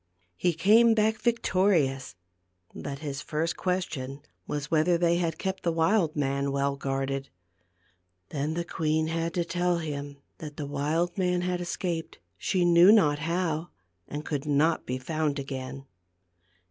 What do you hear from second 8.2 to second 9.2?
Then the queen